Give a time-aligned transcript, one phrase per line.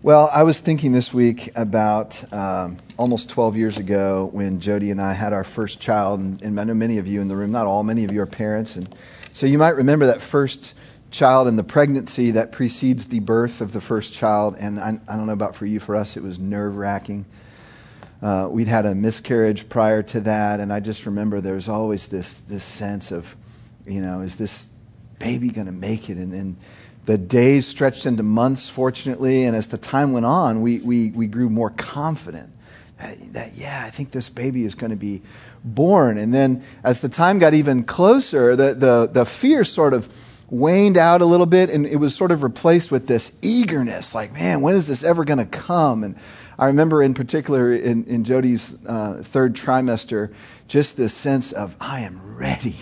[0.00, 5.02] Well, I was thinking this week about um, almost 12 years ago when Jody and
[5.02, 7.50] I had our first child, and, and I know many of you in the room,
[7.50, 8.88] not all, many of you are parents, and
[9.32, 10.74] so you might remember that first
[11.10, 14.54] child and the pregnancy that precedes the birth of the first child.
[14.60, 17.24] And I, I don't know about for you, for us, it was nerve wracking.
[18.22, 22.06] Uh, we'd had a miscarriage prior to that, and I just remember there was always
[22.06, 23.34] this this sense of,
[23.84, 24.70] you know, is this
[25.18, 26.18] baby going to make it?
[26.18, 26.56] And then
[27.08, 31.26] the days stretched into months, fortunately, and as the time went on, we, we, we
[31.26, 32.52] grew more confident
[32.98, 35.22] that, that, yeah, I think this baby is going to be
[35.64, 36.18] born.
[36.18, 40.06] And then as the time got even closer, the, the, the fear sort of
[40.50, 44.34] waned out a little bit, and it was sort of replaced with this eagerness like,
[44.34, 46.04] man, when is this ever going to come?
[46.04, 46.14] And
[46.58, 50.34] I remember in particular in, in Jody's uh, third trimester,
[50.66, 52.76] just this sense of, I am ready.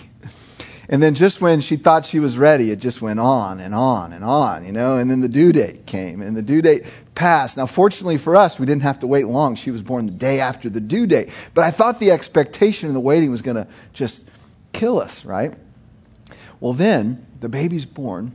[0.88, 4.12] And then just when she thought she was ready, it just went on and on
[4.12, 4.96] and on, you know.
[4.96, 7.56] And then the due date came, and the due date passed.
[7.56, 9.56] Now, fortunately for us, we didn't have to wait long.
[9.56, 11.30] She was born the day after the due date.
[11.54, 14.28] But I thought the expectation and the waiting was going to just
[14.72, 15.54] kill us, right?
[16.60, 18.32] Well, then the baby's born.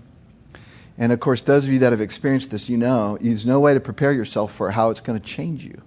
[0.98, 3.74] And of course, those of you that have experienced this, you know, there's no way
[3.74, 5.82] to prepare yourself for how it's going to change you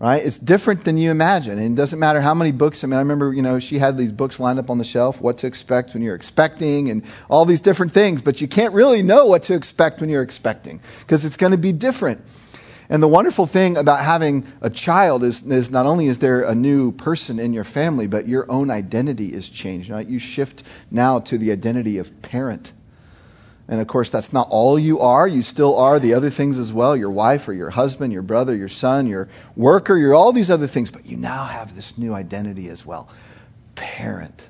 [0.00, 0.24] right?
[0.24, 1.58] It's different than you imagine.
[1.58, 2.82] And it doesn't matter how many books.
[2.82, 5.20] I mean, I remember, you know, she had these books lined up on the shelf,
[5.20, 8.22] what to expect when you're expecting, and all these different things.
[8.22, 11.58] But you can't really know what to expect when you're expecting because it's going to
[11.58, 12.22] be different.
[12.88, 16.54] And the wonderful thing about having a child is, is not only is there a
[16.54, 19.90] new person in your family, but your own identity is changed.
[19.90, 20.08] Right?
[20.08, 22.72] You shift now to the identity of parent
[23.70, 25.28] and of course, that's not all you are.
[25.28, 28.54] You still are the other things as well your wife or your husband, your brother,
[28.54, 30.90] your son, your worker, you're all these other things.
[30.90, 33.08] But you now have this new identity as well
[33.76, 34.48] parent.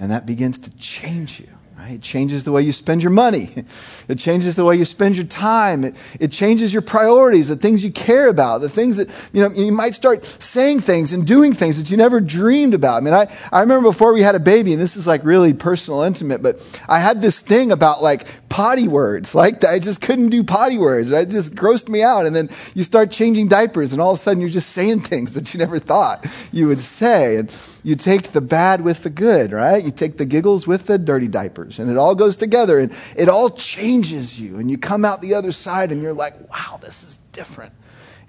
[0.00, 1.48] And that begins to change you.
[1.80, 1.92] Right?
[1.92, 3.50] It changes the way you spend your money.
[4.08, 5.84] It changes the way you spend your time.
[5.84, 9.54] It, it changes your priorities, the things you care about, the things that, you know,
[9.54, 12.96] you might start saying things and doing things that you never dreamed about.
[12.96, 15.52] I mean, I, I remember before we had a baby, and this is like really
[15.54, 19.34] personal, intimate, but I had this thing about like potty words.
[19.34, 21.10] Like I just couldn't do potty words.
[21.10, 22.26] It just grossed me out.
[22.26, 25.32] And then you start changing diapers, and all of a sudden you're just saying things
[25.32, 27.36] that you never thought you would say.
[27.36, 27.50] And
[27.82, 29.82] you take the bad with the good, right?
[29.82, 33.30] You take the giggles with the dirty diapers, and it all goes together, and it
[33.30, 34.58] all changes you.
[34.58, 37.72] And you come out the other side, and you're like, wow, this is different.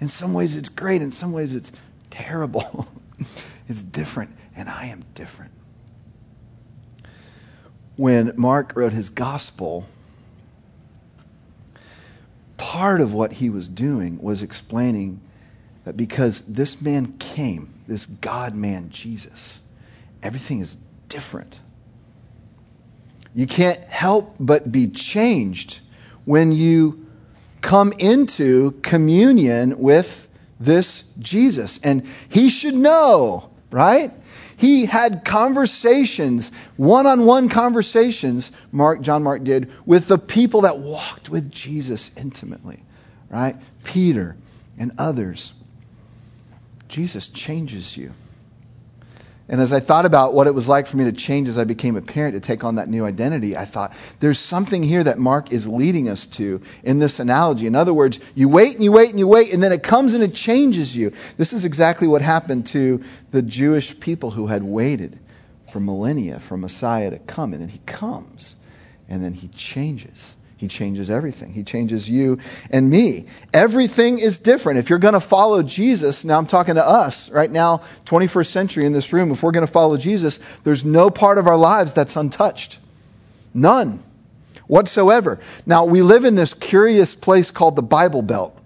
[0.00, 1.02] In some ways, it's great.
[1.02, 1.70] In some ways, it's
[2.10, 2.88] terrible.
[3.68, 5.52] it's different, and I am different.
[7.96, 9.86] When Mark wrote his gospel,
[12.62, 15.20] part of what he was doing was explaining
[15.84, 19.58] that because this man came, this God man, Jesus,
[20.22, 20.76] everything is
[21.08, 21.58] different.
[23.34, 25.80] You can't help but be changed
[26.24, 27.04] when you
[27.62, 30.28] come into communion with
[30.60, 31.80] this Jesus.
[31.82, 34.12] And he should know, right?
[34.56, 40.78] He had conversations, one on one conversations, Mark, John Mark did, with the people that
[40.78, 42.82] walked with Jesus intimately,
[43.30, 43.56] right?
[43.84, 44.36] Peter
[44.78, 45.52] and others.
[46.88, 48.12] Jesus changes you.
[49.52, 51.64] And as I thought about what it was like for me to change as I
[51.64, 55.18] became a parent to take on that new identity, I thought there's something here that
[55.18, 57.66] Mark is leading us to in this analogy.
[57.66, 60.14] In other words, you wait and you wait and you wait, and then it comes
[60.14, 61.12] and it changes you.
[61.36, 65.18] This is exactly what happened to the Jewish people who had waited
[65.70, 67.52] for millennia for Messiah to come.
[67.52, 68.56] And then he comes,
[69.06, 70.34] and then he changes.
[70.62, 71.54] He changes everything.
[71.54, 72.38] He changes you
[72.70, 73.26] and me.
[73.52, 74.78] Everything is different.
[74.78, 78.86] If you're going to follow Jesus, now I'm talking to us right now, 21st century
[78.86, 81.92] in this room, if we're going to follow Jesus, there's no part of our lives
[81.92, 82.78] that's untouched.
[83.52, 84.04] None
[84.68, 85.40] whatsoever.
[85.66, 88.56] Now, we live in this curious place called the Bible Belt.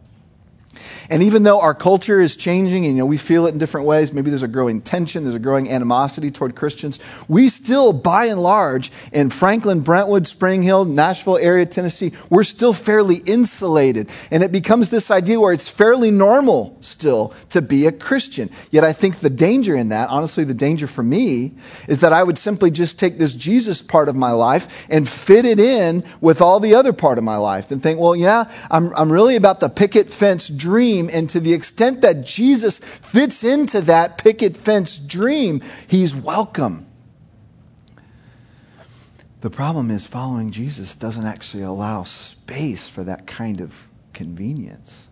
[1.11, 3.87] And even though our culture is changing and you know, we feel it in different
[3.87, 6.99] ways, maybe there's a growing tension, there's a growing animosity toward Christians,
[7.29, 12.73] we still, by and large, in Franklin, Brentwood, Spring Hill, Nashville area, Tennessee, we're still
[12.73, 14.09] fairly insulated.
[14.31, 18.51] And it becomes this idea where it's fairly normal still to be a Christian.
[18.71, 21.55] Yet I think the danger in that, honestly, the danger for me,
[21.89, 25.45] is that I would simply just take this Jesus part of my life and fit
[25.45, 28.95] it in with all the other part of my life and think, well, yeah, I'm,
[28.95, 31.09] I'm really about the picket fence dream dream.
[31.11, 36.87] And to the extent that Jesus fits into that picket fence dream, he's welcome.
[39.41, 45.06] The problem is following Jesus doesn't actually allow space for that kind of convenience.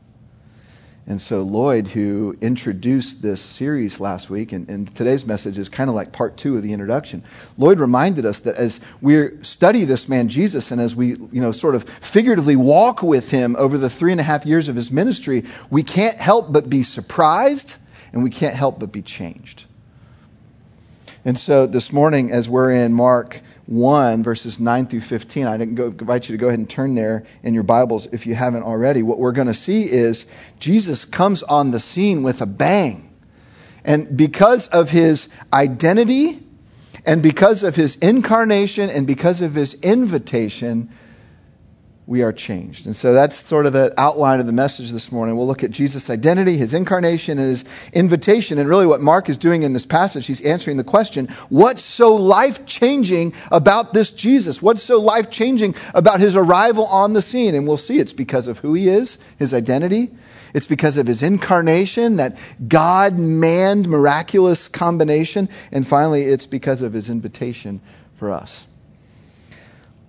[1.06, 5.91] And so, Lloyd, who introduced this series last week, and, and today's message is kind
[5.91, 7.23] of like part two of the introduction.
[7.59, 11.53] Lloyd reminded us that as we study this man Jesus, and as we, you know,
[11.53, 14.91] sort of figuratively walk with him over the three and a half years of his
[14.91, 17.77] ministry, we can't help but be surprised,
[18.15, 19.65] and we can't help but be changed.
[21.27, 25.46] And so, this morning, as we're in Mark 1, verses 9 through 15.
[25.46, 28.26] I didn't go, invite you to go ahead and turn there in your Bibles if
[28.26, 29.02] you haven't already.
[29.02, 30.26] What we're going to see is
[30.58, 33.11] Jesus comes on the scene with a bang.
[33.84, 36.40] And because of his identity,
[37.06, 40.90] and because of his incarnation, and because of his invitation,
[42.06, 42.85] we are changed.
[42.85, 45.37] And so that's sort of the outline of the message this morning.
[45.37, 47.65] We'll look at Jesus' identity, his incarnation, and his
[47.95, 48.59] invitation.
[48.59, 52.15] And really, what Mark is doing in this passage, he's answering the question what's so
[52.15, 54.61] life changing about this Jesus?
[54.61, 57.55] What's so life changing about his arrival on the scene?
[57.55, 60.11] And we'll see it's because of who he is, his identity.
[60.53, 65.49] It's because of his incarnation, that God man miraculous combination.
[65.73, 67.81] And finally, it's because of his invitation
[68.19, 68.67] for us.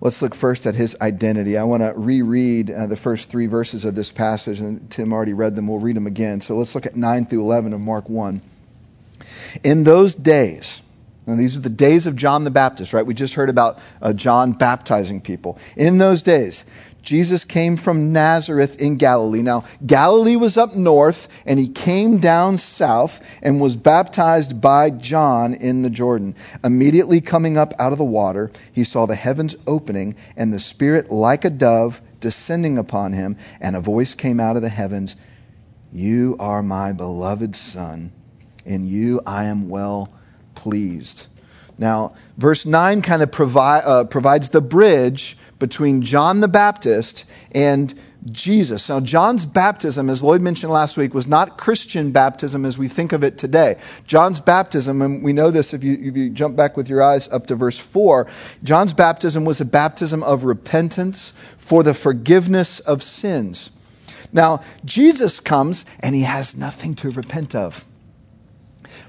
[0.00, 1.56] Let's look first at his identity.
[1.56, 5.32] I want to reread uh, the first three verses of this passage, and Tim already
[5.32, 5.68] read them.
[5.68, 6.40] We'll read them again.
[6.40, 8.42] So let's look at 9 through 11 of Mark 1.
[9.64, 10.82] In those days,
[11.26, 13.04] and these are the days of John the Baptist, right?
[13.04, 15.58] We just heard about uh, John baptizing people.
[15.76, 16.64] In those days,
[17.06, 19.40] Jesus came from Nazareth in Galilee.
[19.40, 25.54] Now, Galilee was up north, and he came down south and was baptized by John
[25.54, 26.34] in the Jordan.
[26.64, 31.12] Immediately coming up out of the water, he saw the heavens opening, and the Spirit
[31.12, 35.14] like a dove descending upon him, and a voice came out of the heavens
[35.92, 38.10] You are my beloved Son,
[38.64, 40.12] in you I am well
[40.56, 41.28] pleased.
[41.78, 47.98] Now, verse 9 kind of provi- uh, provides the bridge between John the Baptist and
[48.30, 48.88] Jesus.
[48.88, 53.12] Now, John's baptism, as Lloyd mentioned last week, was not Christian baptism as we think
[53.12, 53.76] of it today.
[54.06, 57.28] John's baptism, and we know this if you, if you jump back with your eyes
[57.28, 58.26] up to verse 4,
[58.64, 63.70] John's baptism was a baptism of repentance for the forgiveness of sins.
[64.32, 67.84] Now, Jesus comes and he has nothing to repent of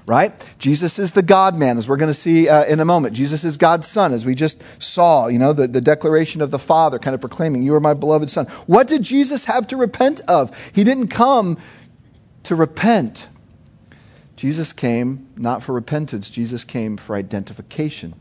[0.08, 0.32] right?
[0.58, 3.14] Jesus is the God man, as we're going to see uh, in a moment.
[3.14, 6.58] Jesus is God's son, as we just saw, you know, the, the declaration of the
[6.58, 8.46] Father kind of proclaiming, You are my beloved son.
[8.66, 10.50] What did Jesus have to repent of?
[10.72, 11.58] He didn't come
[12.44, 13.28] to repent.
[14.34, 18.14] Jesus came not for repentance, Jesus came for identification.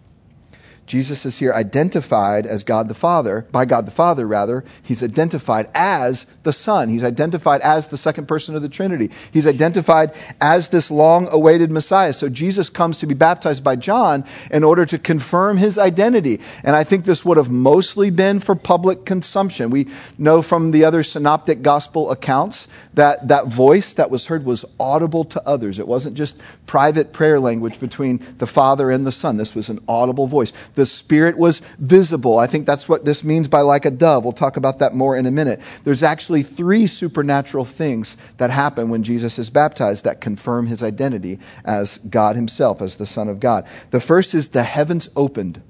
[0.88, 4.64] Jesus is here identified as God the Father, by God the Father, rather.
[4.82, 6.88] He's identified as the Son.
[6.88, 9.12] He's identified as the second person of the Trinity.
[9.34, 12.14] He's identified as this long awaited Messiah.
[12.14, 16.40] So Jesus comes to be baptized by John in order to confirm his identity.
[16.64, 19.70] And I think this would have mostly been for public consumption.
[19.70, 24.64] We know from the other synoptic gospel accounts that that voice that was heard was
[24.80, 25.80] audible to others.
[25.80, 29.36] It wasn't just private prayer language between the Father and the Son.
[29.36, 30.54] This was an audible voice.
[30.78, 32.38] The Spirit was visible.
[32.38, 34.24] I think that's what this means by like a dove.
[34.24, 35.60] We'll talk about that more in a minute.
[35.84, 41.40] There's actually three supernatural things that happen when Jesus is baptized that confirm his identity
[41.66, 43.66] as God himself, as the Son of God.
[43.90, 45.64] The first is the heavens opened.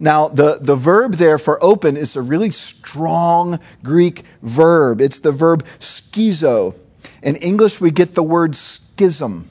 [0.00, 5.00] Now, the, the verb there for open is a really strong Greek verb.
[5.00, 6.74] It's the verb schizo.
[7.22, 9.48] In English, we get the word schism.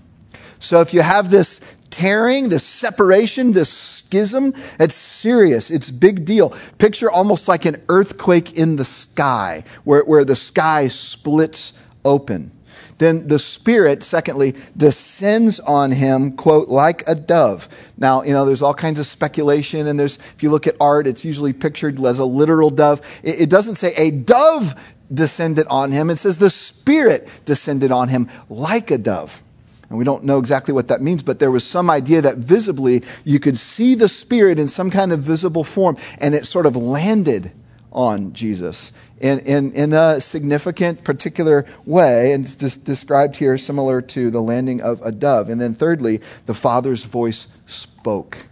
[0.60, 1.62] So if you have this
[1.96, 5.72] tearing, this separation, this schism, it's serious.
[5.72, 6.50] It's big deal.
[6.78, 11.72] Picture almost like an earthquake in the sky, where, where the sky splits
[12.04, 12.52] open.
[12.98, 17.70] Then the Spirit, secondly, descends on him, quote, like a dove.
[17.98, 21.08] Now, you know, there's all kinds of speculation, and there's, if you look at art,
[21.08, 23.02] it's usually pictured as a literal dove.
[23.24, 24.76] It, it doesn't say a dove
[25.14, 29.44] descended on him, it says the Spirit descended on him like a dove.
[29.90, 33.04] And we don't know exactly what that means, but there was some idea that visibly
[33.24, 36.76] you could see the Spirit in some kind of visible form, and it sort of
[36.76, 37.52] landed
[37.92, 44.30] on Jesus in, in, in a significant, particular way, and it's described here similar to
[44.30, 45.50] the landing of a dove.
[45.50, 48.50] And then, thirdly, the Father's voice spoke.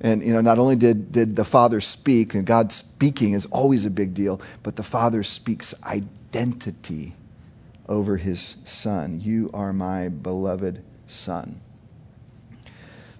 [0.00, 3.84] And you know, not only did, did the Father speak, and God speaking is always
[3.84, 7.14] a big deal, but the Father speaks identity
[7.92, 9.20] over his son.
[9.20, 11.60] You are my beloved son.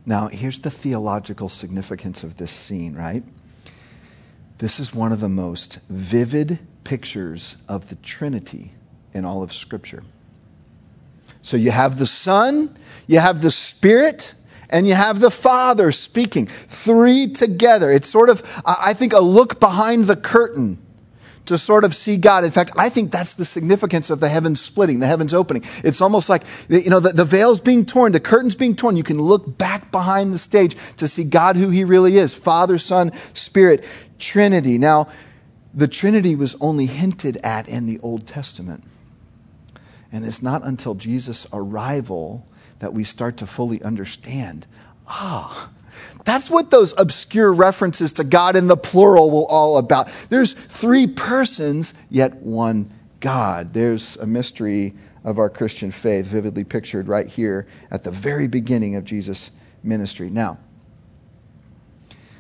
[0.07, 3.23] Now, here's the theological significance of this scene, right?
[4.59, 8.73] This is one of the most vivid pictures of the Trinity
[9.13, 10.03] in all of Scripture.
[11.43, 12.75] So you have the Son,
[13.07, 14.33] you have the Spirit,
[14.71, 16.47] and you have the Father speaking.
[16.47, 17.93] Three together.
[17.93, 20.79] It's sort of, I think, a look behind the curtain
[21.47, 22.45] to sort of see God.
[22.45, 25.65] In fact, I think that's the significance of the heavens splitting, the heavens opening.
[25.83, 28.97] It's almost like, you know, the, the veil's being torn, the curtain's being torn.
[28.97, 32.79] You can look back behind the stage to see God who he really is Father,
[32.79, 33.85] Son, Spirit,
[34.19, 34.79] Trinity.
[34.79, 35.09] Now,
[35.75, 38.85] the Trinity was only hinted at in the Old Testament.
[40.13, 42.47] And it's not until Jesus' arrival
[42.81, 44.67] that we start to fully understand
[45.07, 45.71] ah,
[46.25, 50.09] that's what those obscure references to God in the plural will all about.
[50.29, 53.73] There's three persons, yet one God.
[53.75, 54.95] There's a mystery
[55.25, 59.51] of our Christian faith vividly pictured right here at the very beginning of Jesus'
[59.83, 60.29] ministry.
[60.31, 60.59] Now,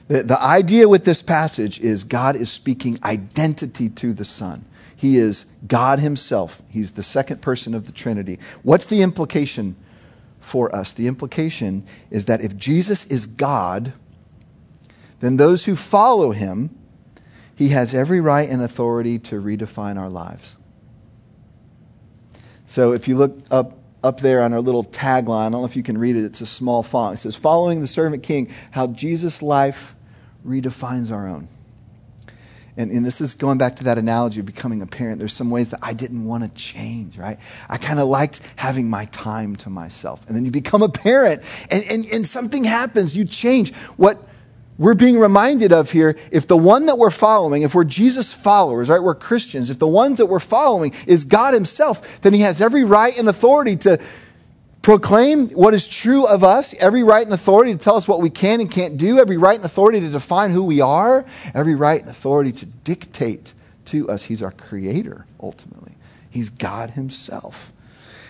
[0.09, 4.64] the, the idea with this passage is God is speaking identity to the Son.
[4.95, 6.62] He is God Himself.
[6.69, 8.38] He's the second person of the Trinity.
[8.62, 9.76] What's the implication
[10.42, 10.92] for us.
[10.92, 13.94] The implication is that if Jesus is God,
[15.20, 16.76] then those who follow him,
[17.54, 20.56] he has every right and authority to redefine our lives.
[22.66, 25.76] So if you look up, up there on our little tagline, I don't know if
[25.76, 27.14] you can read it, it's a small font.
[27.14, 29.94] It says, Following the servant king, how Jesus' life
[30.44, 31.49] redefines our own.
[32.76, 35.19] And, and this is going back to that analogy of becoming a parent.
[35.19, 37.38] There's some ways that I didn't want to change, right?
[37.69, 40.26] I kind of liked having my time to myself.
[40.26, 43.14] And then you become a parent and, and, and something happens.
[43.14, 43.75] You change.
[43.97, 44.26] What
[44.79, 48.88] we're being reminded of here, if the one that we're following, if we're Jesus followers,
[48.88, 49.02] right?
[49.02, 49.69] We're Christians.
[49.69, 53.29] If the one that we're following is God himself, then he has every right and
[53.29, 54.00] authority to
[54.83, 58.31] proclaim what is true of us, every right and authority to tell us what we
[58.31, 61.25] can and can't do, every right and authority to define who we are,
[61.55, 63.55] every right and authority to dictate
[63.87, 64.25] to us.
[64.25, 65.95] He's our creator, ultimately.
[66.29, 67.73] He's God Himself.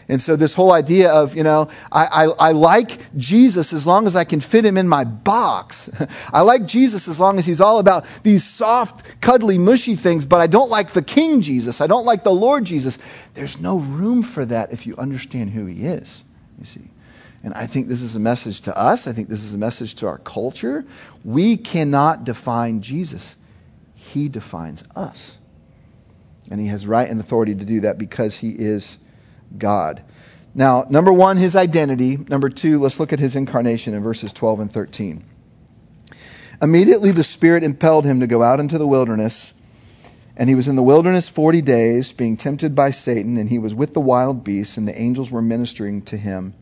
[0.09, 4.09] And so, this whole idea of, you know, I, I, I, like Jesus as long
[4.09, 5.89] as I can fit him in my box.
[6.33, 10.41] I like Jesus as long as he's all about these soft, cuddly, mushy things, but
[10.41, 11.81] I don't like the King Jesus.
[11.81, 12.99] I don't like the Lord Jesus.
[13.35, 16.25] There's no room for that if you understand who he is
[16.63, 16.91] you see.
[17.45, 19.09] And I think this is a message to us.
[19.09, 20.85] I think this is a message to our culture.
[21.25, 23.37] We cannot define Jesus,
[23.95, 25.39] He defines us.
[26.51, 28.99] And He has right and authority to do that because He is
[29.59, 30.03] God.
[30.55, 32.17] Now, number one, His identity.
[32.17, 35.25] Number two, let's look at His incarnation in verses 12 and 13.
[36.61, 39.55] Immediately the Spirit impelled Him to go out into the wilderness.
[40.37, 43.75] And he was in the wilderness 40 days, being tempted by Satan, and he was
[43.75, 46.55] with the wild beasts, and the angels were ministering to him.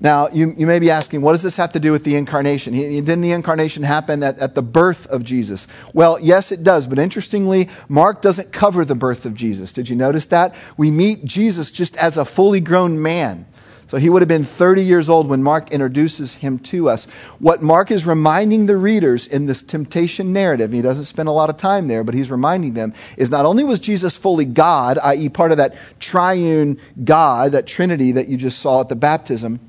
[0.00, 2.74] Now, you, you may be asking, what does this have to do with the incarnation?
[2.74, 5.66] He, didn't the incarnation happen at, at the birth of Jesus?
[5.92, 6.86] Well, yes, it does.
[6.86, 9.72] But interestingly, Mark doesn't cover the birth of Jesus.
[9.72, 10.54] Did you notice that?
[10.76, 13.46] We meet Jesus just as a fully grown man.
[13.94, 17.04] So he would have been 30 years old when Mark introduces him to us.
[17.38, 21.48] What Mark is reminding the readers in this temptation narrative, he doesn't spend a lot
[21.48, 25.28] of time there, but he's reminding them, is not only was Jesus fully God, i.e.,
[25.28, 29.60] part of that triune God, that Trinity that you just saw at the baptism,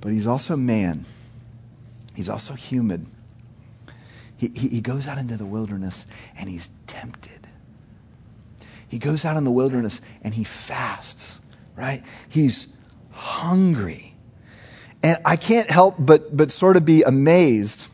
[0.00, 1.04] but he's also man.
[2.16, 3.08] He's also human.
[4.38, 6.06] He, he, he goes out into the wilderness
[6.38, 7.46] and he's tempted.
[8.88, 11.40] He goes out in the wilderness and he fasts,
[11.76, 12.02] right?
[12.26, 12.68] He's
[13.18, 14.14] hungry.
[15.02, 17.86] And I can't help but, but sort of be amazed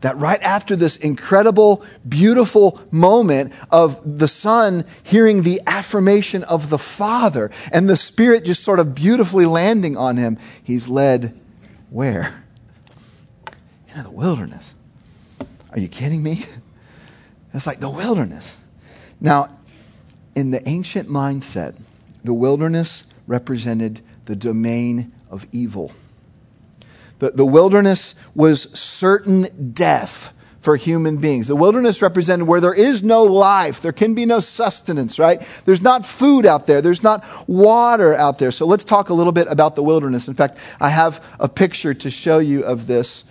[0.00, 6.78] that right after this incredible, beautiful moment of the Son hearing the affirmation of the
[6.78, 11.38] Father and the Spirit just sort of beautifully landing on him, he's led
[11.90, 12.44] where?
[13.88, 14.74] Into the wilderness.
[15.72, 16.44] Are you kidding me?
[17.54, 18.58] It's like the wilderness.
[19.18, 19.48] Now,
[20.34, 21.74] in the ancient mindset,
[22.22, 25.92] the wilderness represented the domain of evil.
[27.18, 31.46] The, the wilderness was certain death for human beings.
[31.46, 35.40] The wilderness represented where there is no life, there can be no sustenance, right?
[35.64, 38.50] There's not food out there, there's not water out there.
[38.50, 40.26] So let's talk a little bit about the wilderness.
[40.26, 43.22] In fact, I have a picture to show you of this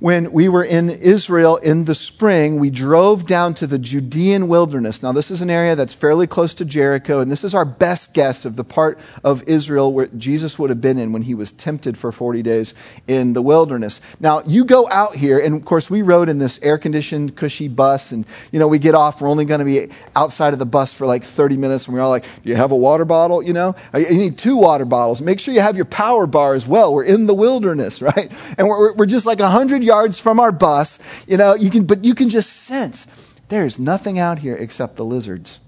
[0.00, 5.02] when we were in Israel in the spring, we drove down to the Judean wilderness.
[5.02, 8.14] Now, this is an area that's fairly close to Jericho, and this is our best
[8.14, 11.52] guess of the part of Israel where Jesus would have been in when he was
[11.52, 12.72] tempted for 40 days
[13.06, 14.00] in the wilderness.
[14.18, 17.68] Now, you go out here, and of course, we rode in this air conditioned, cushy
[17.68, 20.66] bus, and, you know, we get off, we're only going to be outside of the
[20.66, 23.42] bus for like 30 minutes, and we're all like, Do you have a water bottle?
[23.42, 25.20] You know, you need two water bottles.
[25.20, 26.94] Make sure you have your power bar as well.
[26.94, 28.32] We're in the wilderness, right?
[28.56, 32.04] And we're, we're just like 100 yards from our bus, you know, you can, but
[32.04, 33.06] you can just sense
[33.48, 35.58] there's nothing out here except the lizards.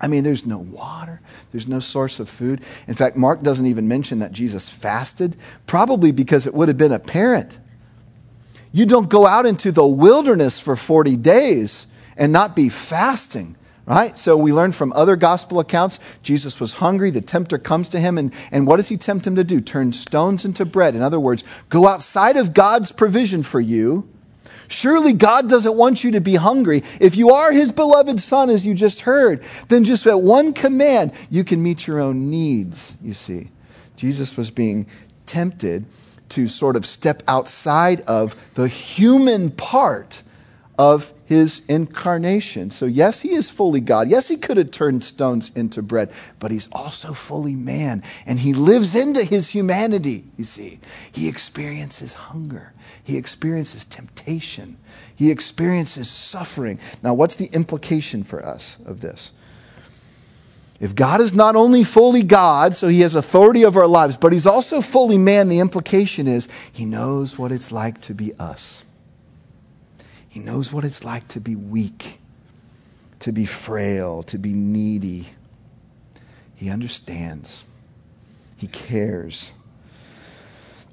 [0.00, 1.20] I mean, there's no water,
[1.52, 2.62] there's no source of food.
[2.86, 6.92] In fact, Mark doesn't even mention that Jesus fasted, probably because it would have been
[6.92, 7.58] apparent.
[8.72, 13.56] You don't go out into the wilderness for 40 days and not be fasting.
[13.88, 14.18] Right?
[14.18, 17.10] So we learn from other gospel accounts Jesus was hungry.
[17.10, 19.62] The tempter comes to him, and, and what does he tempt him to do?
[19.62, 20.94] Turn stones into bread.
[20.94, 24.06] In other words, go outside of God's provision for you.
[24.68, 26.82] Surely God doesn't want you to be hungry.
[27.00, 31.12] If you are his beloved son, as you just heard, then just at one command,
[31.30, 33.48] you can meet your own needs, you see.
[33.96, 34.86] Jesus was being
[35.24, 35.86] tempted
[36.28, 40.22] to sort of step outside of the human part
[40.78, 42.70] of his incarnation.
[42.70, 44.08] So, yes, he is fully God.
[44.08, 48.02] Yes, he could have turned stones into bread, but he's also fully man.
[48.24, 50.80] And he lives into his humanity, you see.
[51.12, 52.72] He experiences hunger,
[53.04, 54.78] he experiences temptation,
[55.14, 56.78] he experiences suffering.
[57.02, 59.32] Now, what's the implication for us of this?
[60.80, 64.32] If God is not only fully God, so he has authority over our lives, but
[64.32, 68.84] he's also fully man, the implication is he knows what it's like to be us.
[70.38, 72.20] He knows what it's like to be weak,
[73.18, 75.30] to be frail, to be needy.
[76.54, 77.64] He understands.
[78.56, 79.52] He cares.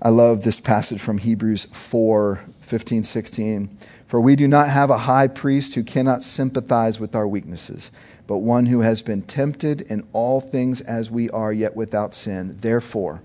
[0.02, 3.78] I love this passage from Hebrews 4 15, 16.
[4.08, 7.92] For we do not have a high priest who cannot sympathize with our weaknesses,
[8.25, 12.58] but one who has been tempted in all things as we are, yet without sin.
[12.62, 13.22] Therefore,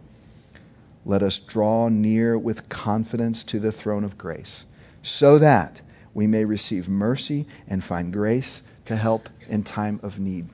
[1.06, 4.66] let us draw near with confidence to the throne of grace,
[5.02, 5.80] so that
[6.14, 10.48] we may receive mercy and find grace to help in time of need.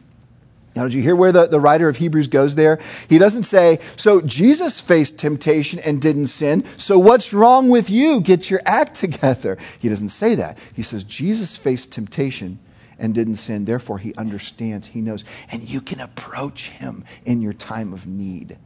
[0.77, 2.79] Now, did you hear where the, the writer of Hebrews goes there?
[3.09, 8.21] He doesn't say, So Jesus faced temptation and didn't sin, so what's wrong with you?
[8.21, 9.57] Get your act together.
[9.79, 10.59] He doesn't say that.
[10.75, 12.59] He says, Jesus faced temptation
[12.99, 17.53] and didn't sin, therefore he understands, he knows, and you can approach him in your
[17.55, 18.59] time of need.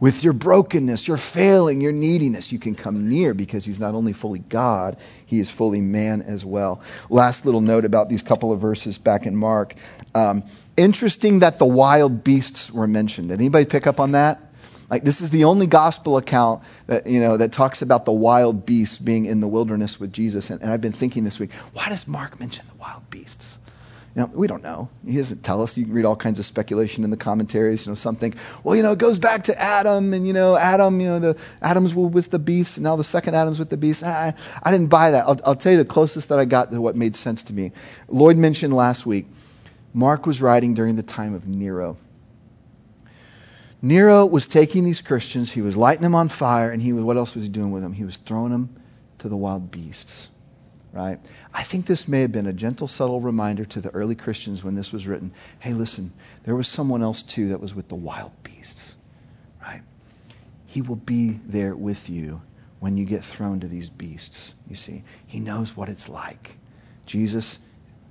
[0.00, 4.14] With your brokenness, your failing, your neediness, you can come near because he's not only
[4.14, 6.80] fully God, he is fully man as well.
[7.10, 9.74] Last little note about these couple of verses back in Mark.
[10.14, 10.42] Um,
[10.78, 13.28] interesting that the wild beasts were mentioned.
[13.28, 14.40] Did anybody pick up on that?
[14.90, 18.66] Like this is the only gospel account that you know that talks about the wild
[18.66, 20.50] beasts being in the wilderness with Jesus.
[20.50, 23.59] And, and I've been thinking this week, why does Mark mention the wild beasts?
[24.20, 24.90] Know, we don't know.
[25.06, 25.78] He doesn't tell us.
[25.78, 27.86] You can read all kinds of speculation in the commentaries.
[27.86, 28.34] You know, something.
[28.62, 31.00] Well, you know, it goes back to Adam, and you know, Adam.
[31.00, 34.02] You know, the Adams with the beasts, and now the second Adam's with the beasts.
[34.02, 35.26] I, I didn't buy that.
[35.26, 37.72] I'll, I'll tell you the closest that I got to what made sense to me.
[38.08, 39.26] Lloyd mentioned last week.
[39.94, 41.96] Mark was writing during the time of Nero.
[43.82, 47.16] Nero was taking these Christians, he was lighting them on fire, and he was, what
[47.16, 47.94] else was he doing with them?
[47.94, 48.76] He was throwing them
[49.18, 50.28] to the wild beasts
[50.92, 51.18] right?
[51.52, 54.74] I think this may have been a gentle, subtle reminder to the early Christians when
[54.74, 55.32] this was written.
[55.60, 56.12] Hey, listen,
[56.44, 58.96] there was someone else too that was with the wild beasts,
[59.62, 59.82] right?
[60.66, 62.42] He will be there with you
[62.80, 65.04] when you get thrown to these beasts, you see.
[65.26, 66.56] He knows what it's like.
[67.06, 67.58] Jesus,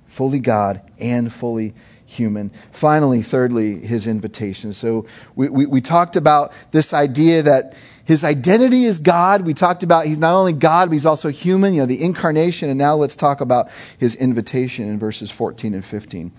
[0.06, 1.74] fully God and fully
[2.10, 2.50] human.
[2.72, 4.72] Finally, thirdly, his invitation.
[4.72, 9.42] So we, we, we talked about this idea that his identity is God.
[9.42, 12.68] We talked about he's not only God, but he's also human, you know, the incarnation.
[12.68, 16.32] And now let's talk about his invitation in verses 14 and 15.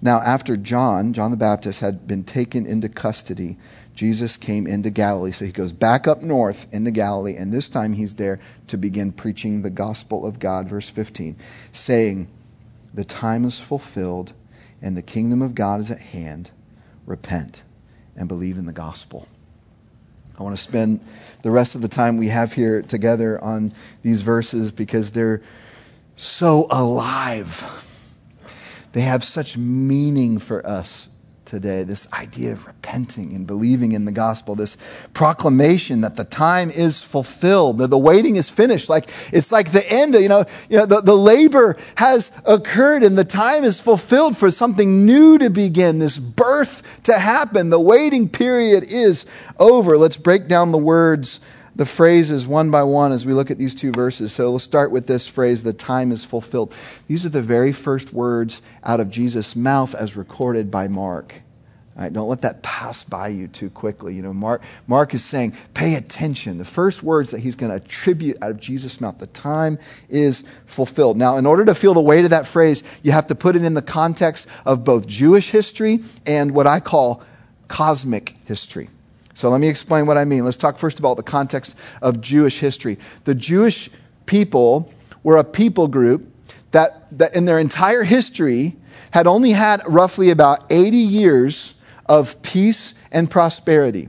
[0.00, 3.56] Now, after John, John the Baptist, had been taken into custody,
[3.94, 5.30] Jesus came into Galilee.
[5.30, 9.12] So he goes back up north into Galilee, and this time he's there to begin
[9.12, 10.68] preaching the gospel of God.
[10.68, 11.36] Verse 15,
[11.70, 12.26] saying,
[12.92, 14.32] The time is fulfilled,
[14.82, 16.50] and the kingdom of God is at hand.
[17.06, 17.62] Repent
[18.16, 19.28] and believe in the gospel.
[20.38, 21.00] I want to spend
[21.42, 25.42] the rest of the time we have here together on these verses because they're
[26.16, 27.64] so alive.
[28.92, 31.08] They have such meaning for us
[31.52, 34.78] today this idea of repenting and believing in the gospel, this
[35.12, 38.88] proclamation that the time is fulfilled, that the waiting is finished.
[38.88, 43.18] Like it's like the end, you know, you know the, the labor has occurred and
[43.18, 47.68] the time is fulfilled for something new to begin, this birth to happen.
[47.68, 49.26] The waiting period is
[49.58, 49.98] over.
[49.98, 51.38] Let's break down the words
[51.74, 54.32] the phrases one by one as we look at these two verses.
[54.32, 56.74] So let's start with this phrase, the time is fulfilled.
[57.08, 61.42] These are the very first words out of Jesus' mouth as recorded by Mark.
[61.94, 64.14] All right, don't let that pass by you too quickly.
[64.14, 66.56] You know, Mark, Mark is saying, pay attention.
[66.56, 70.42] The first words that he's going to attribute out of Jesus' mouth, the time is
[70.64, 71.18] fulfilled.
[71.18, 73.62] Now, in order to feel the weight of that phrase, you have to put it
[73.62, 77.22] in the context of both Jewish history and what I call
[77.68, 78.88] cosmic history.
[79.34, 80.44] So let me explain what I mean.
[80.44, 82.98] Let's talk first of all the context of Jewish history.
[83.24, 83.90] The Jewish
[84.26, 84.92] people
[85.22, 86.28] were a people group
[86.72, 88.76] that, that in their entire history
[89.12, 91.74] had only had roughly about 80 years
[92.06, 94.08] of peace and prosperity.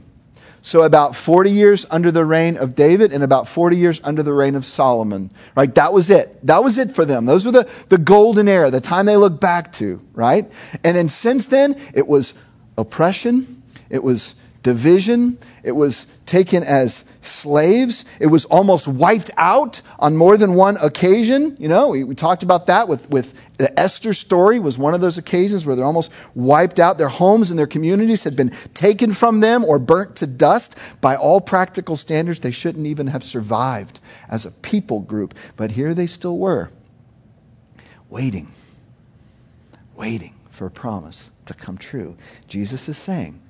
[0.65, 4.31] So, about 40 years under the reign of David and about 40 years under the
[4.31, 5.73] reign of Solomon, right?
[5.75, 6.39] That was it.
[6.45, 7.25] That was it for them.
[7.25, 10.49] Those were the, the golden era, the time they look back to, right?
[10.81, 12.33] And then since then, it was
[12.77, 18.06] oppression, it was division, it was taken as slaves.
[18.19, 21.56] It was almost wiped out on more than one occasion.
[21.60, 25.02] You know, we, we, talked about that with, with the Esther story was one of
[25.02, 26.97] those occasions where they're almost wiped out.
[26.97, 30.78] Their homes and their communities had been taken from them or burnt to dust.
[31.02, 33.99] By all practical standards, they shouldn't even have survived
[34.30, 35.36] as a people group.
[35.58, 36.71] But here they still were,
[38.10, 38.52] waiting,
[39.95, 42.15] waiting for a promise to come true.
[42.47, 43.42] Jesus is saying,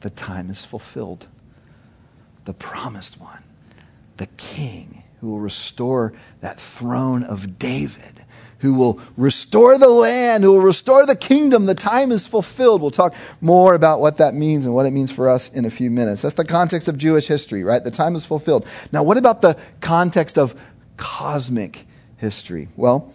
[0.00, 1.26] the time is fulfilled
[2.48, 3.44] the promised one,
[4.16, 8.24] the king who will restore that throne of David,
[8.60, 11.66] who will restore the land, who will restore the kingdom.
[11.66, 12.80] The time is fulfilled.
[12.80, 15.70] We'll talk more about what that means and what it means for us in a
[15.70, 16.22] few minutes.
[16.22, 17.84] That's the context of Jewish history, right?
[17.84, 18.66] The time is fulfilled.
[18.92, 20.58] Now, what about the context of
[20.96, 22.68] cosmic history?
[22.76, 23.12] Well,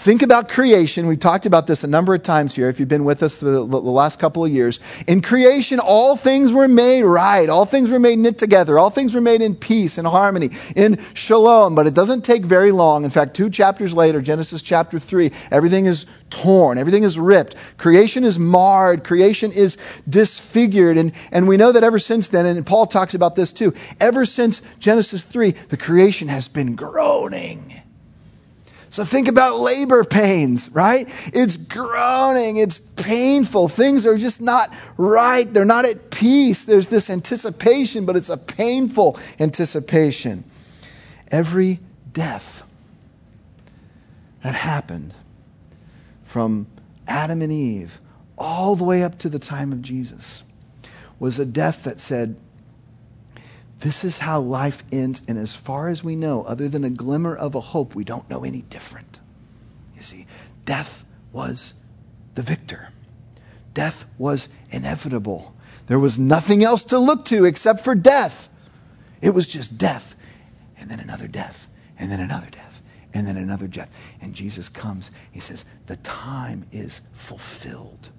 [0.00, 1.06] Think about creation.
[1.06, 3.66] We've talked about this a number of times here if you've been with us the,
[3.66, 4.80] the, last couple of years.
[5.06, 7.50] In creation, all things were made right.
[7.50, 8.78] All things were made knit together.
[8.78, 11.74] All things were made in peace and harmony, in shalom.
[11.74, 13.04] But it doesn't take very long.
[13.04, 16.78] In fact, two chapters later, Genesis chapter 3, everything is torn.
[16.78, 17.54] Everything is ripped.
[17.76, 19.04] Creation is marred.
[19.04, 19.76] Creation is
[20.08, 20.96] disfigured.
[20.96, 24.24] And, and we know that ever since then, and Paul talks about this too, ever
[24.24, 27.79] since Genesis 3, the creation has been groaning
[28.90, 31.08] so think about labor pains, right?
[31.32, 33.68] It's groaning, it's painful.
[33.68, 35.50] Things are just not right.
[35.52, 36.64] They're not at peace.
[36.64, 40.42] There's this anticipation, but it's a painful anticipation.
[41.30, 41.78] Every
[42.12, 42.64] death
[44.42, 45.14] that happened
[46.24, 46.66] from
[47.06, 48.00] Adam and Eve
[48.36, 50.42] all the way up to the time of Jesus
[51.20, 52.36] was a death that said,
[53.80, 57.34] this is how life ends, and as far as we know, other than a glimmer
[57.34, 59.20] of a hope, we don't know any different.
[59.96, 60.26] You see,
[60.64, 61.74] death was
[62.34, 62.90] the victor,
[63.74, 65.54] death was inevitable.
[65.86, 68.48] There was nothing else to look to except for death.
[69.20, 70.14] It was just death,
[70.78, 73.90] and then another death, and then another death, and then another death.
[74.20, 78.10] And Jesus comes, he says, The time is fulfilled.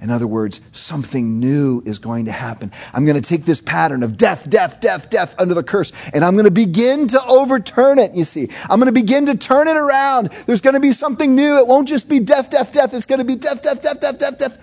[0.00, 2.72] In other words, something new is going to happen.
[2.92, 6.24] I'm going to take this pattern of death, death, death, death under the curse, and
[6.24, 8.48] I'm going to begin to overturn it, you see.
[8.68, 10.30] I'm going to begin to turn it around.
[10.46, 11.58] There's going to be something new.
[11.58, 12.94] It won't just be death, death, death.
[12.94, 14.58] It's going to be death, death, death, death, death, death.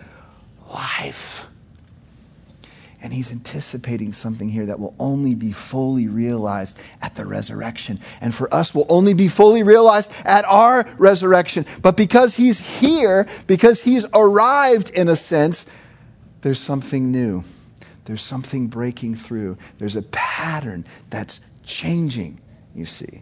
[0.69, 1.42] Life.
[3.03, 7.99] And he's anticipating something here that will only be fully realized at the resurrection.
[8.21, 11.65] And for us, will only be fully realized at our resurrection.
[11.81, 15.65] But because he's here, because he's arrived in a sense,
[16.41, 17.43] there's something new.
[18.05, 19.57] There's something breaking through.
[19.79, 22.39] There's a pattern that's changing,
[22.73, 23.21] you see.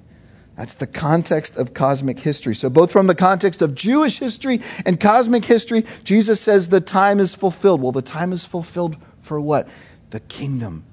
[0.58, 2.54] That's the context of cosmic history.
[2.54, 7.20] So, both from the context of Jewish history and cosmic history, Jesus says the time
[7.20, 7.82] is fulfilled.
[7.82, 8.98] Well, the time is fulfilled
[9.32, 9.66] for what?
[10.10, 10.84] The kingdom.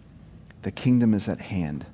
[0.63, 1.85] The kingdom is at hand.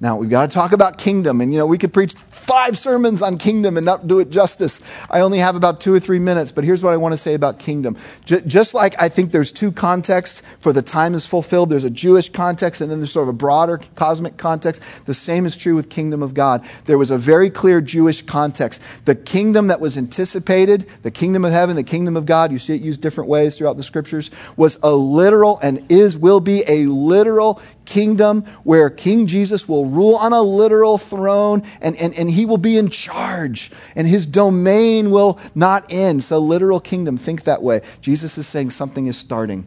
[0.00, 1.40] Now, we've got to talk about kingdom.
[1.40, 4.80] And, you know, we could preach five sermons on kingdom and not do it justice.
[5.08, 7.34] I only have about two or three minutes, but here's what I want to say
[7.34, 7.96] about kingdom.
[8.24, 11.90] J- just like I think there's two contexts for the time is fulfilled, there's a
[11.90, 14.82] Jewish context and then there's sort of a broader cosmic context.
[15.04, 16.66] The same is true with kingdom of God.
[16.86, 18.80] There was a very clear Jewish context.
[19.04, 22.74] The kingdom that was anticipated, the kingdom of heaven, the kingdom of God, you see
[22.74, 26.86] it used different ways throughout the scriptures, was a literal and is, will be a
[26.86, 32.46] literal kingdom where King Jesus will rule on a literal throne and, and, and he
[32.46, 36.26] will be in charge and his domain will not end.
[36.30, 37.18] A literal kingdom.
[37.18, 37.82] Think that way.
[38.00, 39.66] Jesus is saying something is starting.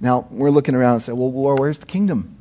[0.00, 2.36] Now, we're looking around and say, well, where's the kingdom?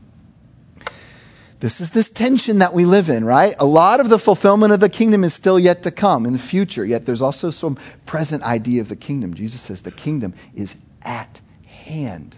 [1.59, 3.53] This is this tension that we live in, right?
[3.59, 6.39] A lot of the fulfillment of the kingdom is still yet to come in the
[6.39, 9.33] future, yet there's also some present idea of the kingdom.
[9.33, 12.37] Jesus says the kingdom is at hand.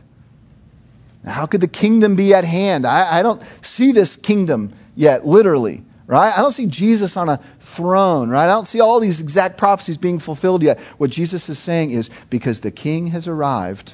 [1.25, 2.85] How could the kingdom be at hand?
[2.85, 6.35] I, I don't see this kingdom yet, literally, right?
[6.35, 8.45] I don't see Jesus on a throne, right?
[8.45, 10.79] I don't see all these exact prophecies being fulfilled yet.
[10.97, 13.93] What Jesus is saying is because the king has arrived,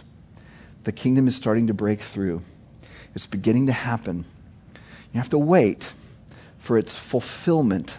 [0.83, 2.43] the kingdom is starting to break through.
[3.13, 4.23] It's beginning to happen.
[5.11, 5.91] You have to wait
[6.59, 7.97] for its fulfillment,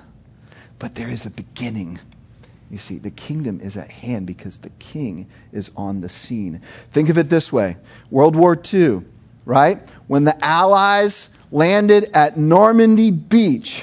[0.79, 1.99] but there is a beginning.
[2.71, 6.63] You see, the kingdom is at hand because the king is on the scene.
[6.91, 7.77] Think of it this way
[8.11, 9.03] World War II
[9.49, 9.81] right?
[10.07, 13.83] When the Allies landed at Normandy Beach,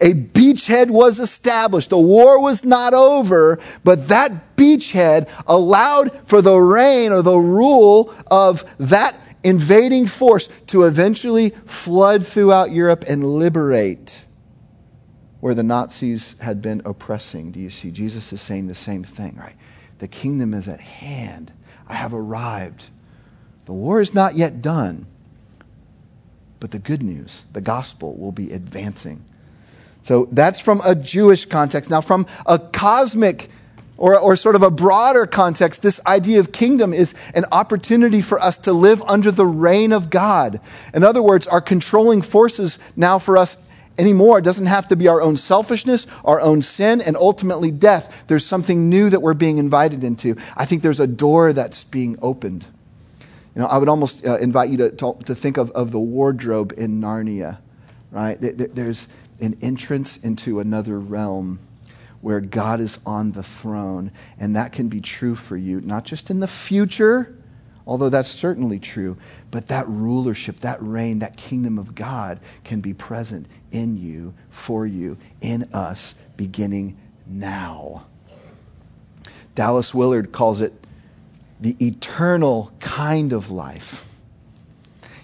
[0.00, 1.90] a beachhead was established.
[1.90, 8.14] The war was not over, but that beachhead allowed for the reign or the rule
[8.28, 14.24] of that invading force to eventually flood throughout Europe and liberate
[15.40, 17.52] where the Nazis had been oppressing.
[17.52, 17.90] Do you see?
[17.90, 19.54] Jesus is saying the same thing, right?
[19.98, 21.52] The kingdom is at hand.
[21.86, 22.90] I have arrived.
[23.68, 25.04] The war is not yet done.
[26.58, 29.22] But the good news, the gospel, will be advancing.
[30.02, 31.90] So that's from a Jewish context.
[31.90, 33.50] Now, from a cosmic
[33.98, 38.40] or, or sort of a broader context, this idea of kingdom is an opportunity for
[38.40, 40.62] us to live under the reign of God.
[40.94, 43.58] In other words, our controlling forces now for us
[43.98, 48.24] anymore it doesn't have to be our own selfishness, our own sin, and ultimately death.
[48.28, 50.38] There's something new that we're being invited into.
[50.56, 52.64] I think there's a door that's being opened.
[53.58, 55.98] You know, I would almost uh, invite you to, to, to, think of, of the
[55.98, 57.58] wardrobe in Narnia,
[58.12, 58.38] right?
[58.40, 59.08] There's
[59.40, 61.58] an entrance into another realm
[62.20, 64.12] where God is on the throne.
[64.38, 67.36] And that can be true for you, not just in the future,
[67.84, 69.16] although that's certainly true,
[69.50, 74.86] but that rulership, that reign, that kingdom of God can be present in you, for
[74.86, 78.06] you, in us, beginning now.
[79.56, 80.72] Dallas Willard calls it
[81.60, 84.04] the eternal kind of life.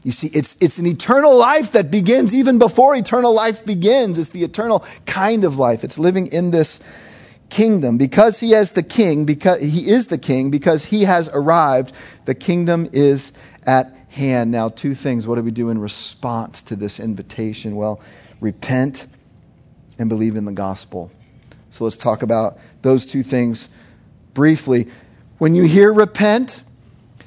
[0.02, 4.18] You see, it's, it's an eternal life that begins even before eternal life begins.
[4.18, 5.82] It's the eternal kind of life.
[5.82, 6.78] It's living in this
[7.48, 7.96] kingdom.
[7.96, 11.94] Because he is the king, because he is the king, because he has arrived,
[12.26, 13.32] the kingdom is
[13.64, 14.50] at hand.
[14.50, 15.26] Now, two things.
[15.26, 17.74] What do we do in response to this invitation?
[17.74, 18.00] Well,
[18.40, 19.06] repent
[19.98, 21.10] and believe in the gospel.
[21.70, 23.68] So let's talk about those two things
[24.34, 24.88] briefly.
[25.38, 26.62] When you hear repent,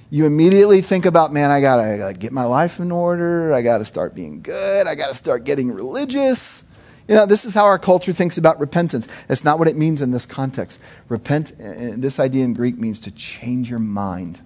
[0.10, 3.54] you immediately think about, man, I got to get my life in order.
[3.54, 4.88] I got to start being good.
[4.88, 6.63] I got to start getting religious.
[7.08, 9.08] You know, this is how our culture thinks about repentance.
[9.28, 10.80] That's not what it means in this context.
[11.10, 14.41] Repent, uh, this idea in Greek means to change your mind.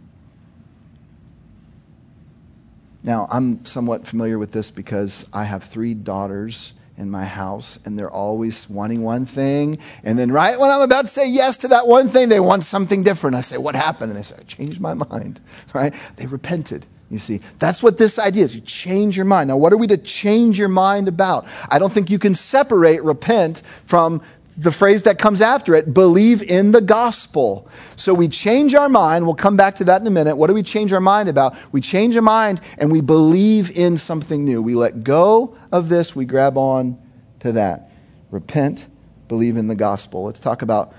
[3.03, 7.97] Now, I'm somewhat familiar with this because I have three daughters in my house, and
[7.97, 9.79] they're always wanting one thing.
[10.03, 12.63] And then, right when I'm about to say yes to that one thing, they want
[12.63, 13.35] something different.
[13.35, 14.11] I say, What happened?
[14.11, 15.41] And they say, I changed my mind,
[15.73, 15.93] right?
[16.15, 16.85] They repented.
[17.09, 18.55] You see, that's what this idea is.
[18.55, 19.49] You change your mind.
[19.49, 21.45] Now, what are we to change your mind about?
[21.67, 24.21] I don't think you can separate repent from
[24.61, 27.67] the phrase that comes after it believe in the gospel.
[27.95, 29.25] So we change our mind.
[29.25, 30.35] We'll come back to that in a minute.
[30.35, 31.55] What do we change our mind about?
[31.71, 34.61] We change our mind and we believe in something new.
[34.61, 37.01] We let go of this, we grab on
[37.39, 37.89] to that.
[38.29, 38.87] Repent,
[39.27, 40.25] believe in the gospel.
[40.25, 40.93] Let's talk about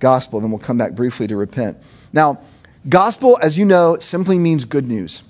[0.00, 1.78] gospel, then we'll come back briefly to repent.
[2.12, 2.40] Now,
[2.88, 5.22] gospel, as you know, simply means good news.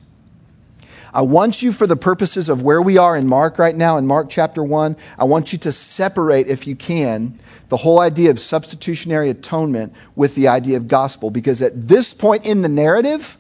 [1.19, 4.07] I want you, for the purposes of where we are in Mark right now, in
[4.07, 8.39] Mark chapter 1, I want you to separate, if you can, the whole idea of
[8.39, 11.31] substitutionary atonement with the idea of gospel.
[11.31, 13.37] Because at this point in the narrative,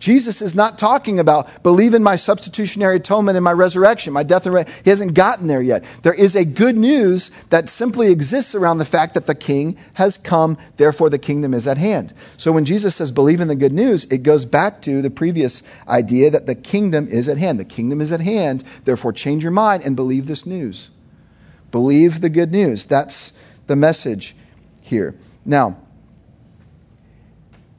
[0.00, 4.46] Jesus is not talking about believe in my substitutionary atonement and my resurrection, my death
[4.46, 4.82] and resurrection.
[4.82, 5.84] He hasn't gotten there yet.
[6.02, 10.16] There is a good news that simply exists around the fact that the king has
[10.16, 12.14] come, therefore the kingdom is at hand.
[12.38, 15.62] So when Jesus says believe in the good news, it goes back to the previous
[15.86, 17.60] idea that the kingdom is at hand.
[17.60, 20.88] The kingdom is at hand, therefore change your mind and believe this news.
[21.70, 22.86] Believe the good news.
[22.86, 23.32] That's
[23.66, 24.34] the message
[24.80, 25.14] here.
[25.44, 25.76] Now,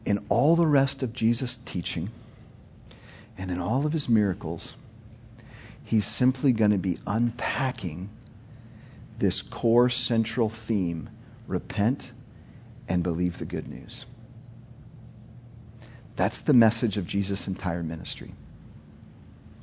[0.05, 2.09] in all the rest of Jesus' teaching
[3.37, 4.75] and in all of his miracles,
[5.83, 8.09] he's simply going to be unpacking
[9.19, 11.09] this core central theme
[11.47, 12.11] repent
[12.87, 14.05] and believe the good news.
[16.15, 18.33] That's the message of Jesus' entire ministry.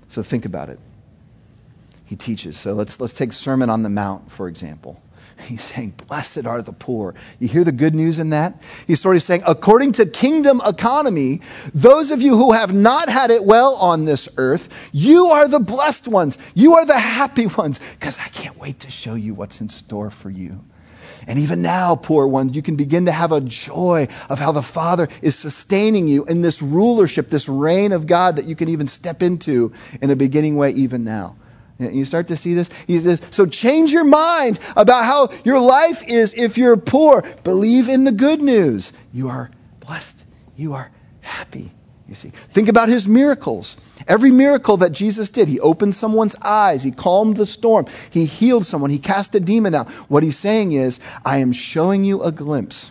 [0.09, 0.79] So think about it.
[2.07, 2.57] He teaches.
[2.57, 5.01] So let's, let's take Sermon on the Mount, for example.
[5.47, 7.15] He's saying, Blessed are the poor.
[7.39, 8.61] You hear the good news in that?
[8.87, 11.41] He's sort of saying, according to kingdom economy,
[11.73, 15.61] those of you who have not had it well on this earth, you are the
[15.61, 16.39] blessed ones.
[16.55, 20.11] You are the happy ones, because I can't wait to show you what's in store
[20.11, 20.65] for you.
[21.27, 24.63] And even now, poor ones, you can begin to have a joy of how the
[24.63, 28.89] Father is sustaining you in this rulership, this reign of God that you can even
[28.89, 31.37] step into in a beginning way even now.
[31.79, 32.69] You start to see this?
[32.87, 37.23] He says, so change your mind about how your life is if you're poor.
[37.45, 38.93] Believe in the good news.
[39.13, 40.25] You are blessed.
[40.57, 41.71] You are happy.
[42.09, 43.77] You see, think about his miracles.
[44.09, 48.65] Every miracle that Jesus did, he opened someone's eyes, he calmed the storm, he healed
[48.65, 49.89] someone, he cast a demon out.
[50.09, 52.91] What he's saying is, I am showing you a glimpse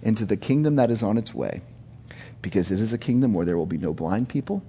[0.00, 1.60] into the kingdom that is on its way.
[2.40, 4.62] Because it is a kingdom where there will be no blind people,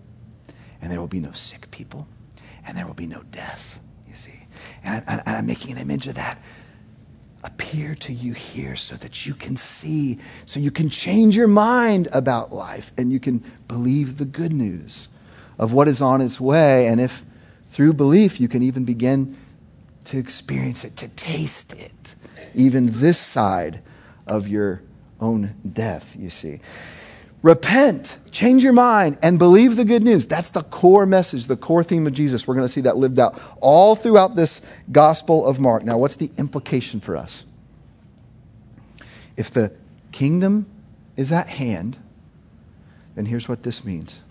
[0.82, 2.06] and there will be no sick people,
[2.65, 4.47] and there will be no death, you see.
[4.84, 6.39] And, I, and I'm making an image of that
[7.45, 12.08] appear to you here so that you can see, so you can change your mind
[12.12, 15.08] about life and you can believe the good news
[15.60, 16.88] of what is on its way.
[16.88, 17.23] And if
[17.69, 19.38] through belief you can even begin
[20.06, 22.15] to experience it, to taste it,
[22.56, 23.82] even this side
[24.25, 24.82] of your
[25.21, 26.62] own death, you see.
[27.46, 30.26] Repent, change your mind, and believe the good news.
[30.26, 32.48] That's the core message, the core theme of Jesus.
[32.48, 35.84] We're going to see that lived out all throughout this Gospel of Mark.
[35.84, 37.46] Now, what's the implication for us?
[39.38, 39.72] If the
[40.12, 40.66] kingdom
[41.16, 41.98] is at hand,
[43.14, 44.22] then here's what this means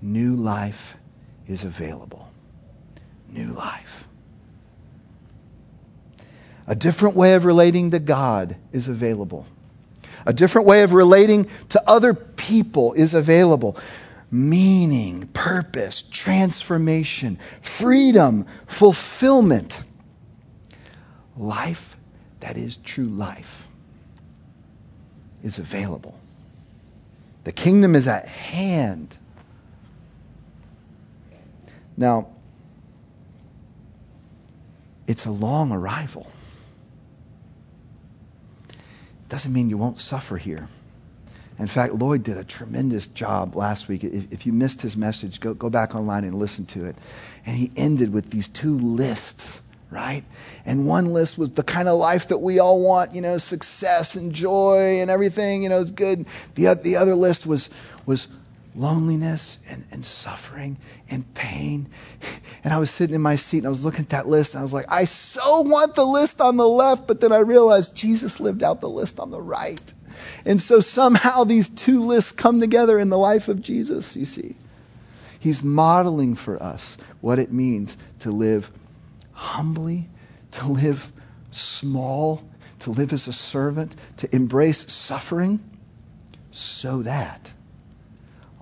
[0.00, 0.96] new life
[1.46, 2.32] is available.
[3.28, 4.08] New life.
[6.66, 9.44] A different way of relating to God is available.
[10.26, 13.76] A different way of relating to other people is available.
[14.30, 19.82] Meaning, purpose, transformation, freedom, fulfillment.
[21.36, 21.96] Life
[22.40, 23.68] that is true life
[25.42, 26.18] is available.
[27.44, 29.16] The kingdom is at hand.
[31.96, 32.28] Now,
[35.06, 36.30] it's a long arrival.
[39.30, 40.66] Doesn't mean you won't suffer here.
[41.58, 44.02] In fact, Lloyd did a tremendous job last week.
[44.02, 46.96] If, if, you missed his message, go, go back online and listen to it.
[47.46, 50.24] And he ended with these two lists, right?
[50.66, 54.16] And one list was the kind of life that we all want, you know, success
[54.16, 56.26] and joy and everything, you know, is good.
[56.56, 57.70] The, the other list was,
[58.06, 58.26] was
[58.80, 60.78] loneliness and, and suffering
[61.10, 61.88] and pain.
[62.62, 64.60] And I was sitting in my seat and I was looking at that list and
[64.60, 67.96] I was like, I so want the list on the left, but then I realized
[67.96, 69.94] Jesus lived out the list on the right.
[70.44, 74.56] And so somehow these two lists come together in the life of Jesus, you see.
[75.38, 78.70] He's modeling for us what it means to live
[79.32, 80.10] humbly,
[80.50, 81.10] to live
[81.50, 82.42] small,
[82.80, 85.60] to live as a servant, to embrace suffering,
[86.50, 87.52] so that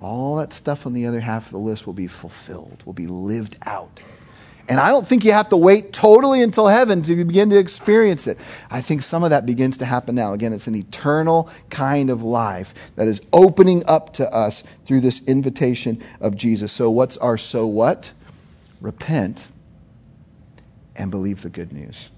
[0.00, 3.06] all that stuff on the other half of the list will be fulfilled, will be
[3.06, 4.00] lived out.
[4.68, 8.26] And I don't think you have to wait totally until heaven to begin to experience
[8.26, 8.36] it.
[8.70, 10.34] I think some of that begins to happen now.
[10.34, 15.22] Again, it's an eternal kind of life that is opening up to us through this
[15.24, 16.70] invitation of Jesus.
[16.70, 18.12] So, what's our so what?
[18.82, 19.48] Repent
[20.94, 22.10] and believe the good news.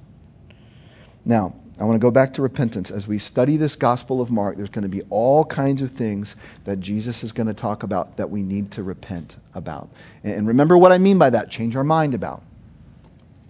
[1.24, 2.90] Now, I want to go back to repentance.
[2.90, 6.36] As we study this Gospel of Mark, there's going to be all kinds of things
[6.64, 9.88] that Jesus is going to talk about that we need to repent about.
[10.22, 12.42] And remember what I mean by that change our mind about.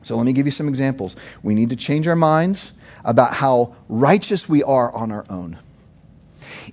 [0.03, 1.17] So let me give you some examples.
[1.43, 2.73] We need to change our minds
[3.05, 5.59] about how righteous we are on our own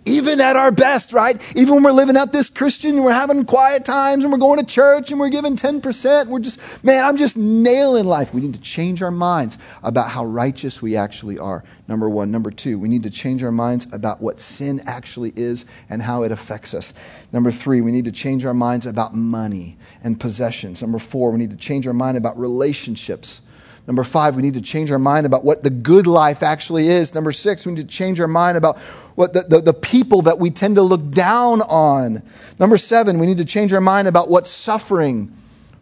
[0.08, 1.40] even at our best, right?
[1.56, 4.60] Even when we're living out this Christian and we're having quiet times and we're going
[4.60, 8.34] to church and we're giving 10%, we're just, man, I'm just nailing life.
[8.34, 11.64] We need to change our minds about how righteous we actually are.
[11.88, 12.32] Number one.
[12.32, 16.24] Number two, we need to change our minds about what sin actually is and how
[16.24, 16.94] it affects us.
[17.32, 20.82] Number three, we need to change our minds about money and possessions.
[20.82, 23.42] Number four, we need to change our mind about relationships
[23.88, 27.16] Number five, we need to change our mind about what the good life actually is.
[27.16, 28.78] Number six, we need to change our mind about
[29.16, 32.22] what the, the, the, people that we tend to look down on.
[32.60, 35.34] Number seven, we need to change our mind about what suffering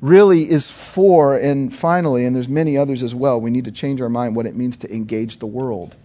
[0.01, 1.35] really is for.
[1.35, 4.45] And finally, and there's many others as well, we need to change our mind what
[4.45, 5.95] it means to engage the world.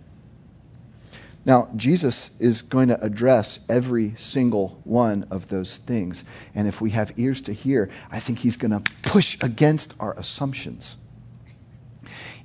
[1.44, 6.24] Now, Jesus is going to address every single one of those things.
[6.54, 10.14] And if we have ears to hear, I think he's going to push against our
[10.18, 10.96] assumptions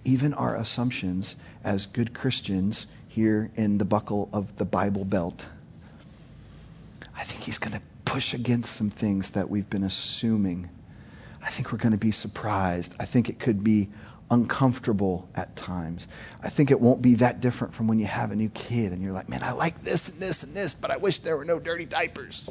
[0.03, 5.49] even our assumptions as good Christians here in the buckle of the Bible Belt.
[7.15, 10.69] I think he's going to push against some things that we've been assuming.
[11.41, 12.95] I think we're going to be surprised.
[12.99, 13.89] I think it could be
[14.35, 16.09] uncomfortable at times.
[16.43, 19.01] I think it won't be that different from when you have a new kid and
[19.01, 21.45] you're like, man, I like this and this and this, but I wish there were
[21.45, 22.49] no dirty diapers.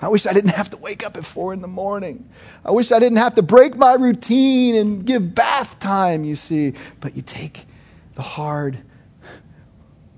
[0.00, 2.28] I wish I didn't have to wake up at four in the morning.
[2.64, 6.72] I wish I didn't have to break my routine and give bath time, you see.
[7.00, 7.66] But you take
[8.14, 8.78] the hard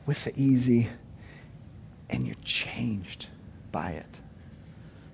[0.07, 0.89] with the easy
[2.09, 3.27] and you're changed
[3.73, 4.21] by it.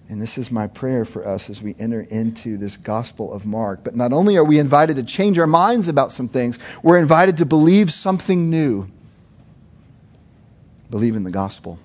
[0.08, 3.84] And this is my prayer for us as we enter into this Gospel of Mark.
[3.84, 7.36] But not only are we invited to change our minds about some things, we're invited
[7.38, 8.88] to believe something new.
[10.88, 11.78] Believe in the gospel.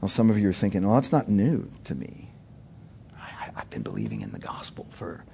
[0.00, 2.28] Now, some of you are thinking, well, that's not new to me.
[3.20, 5.24] I, have been believing in the gospel for,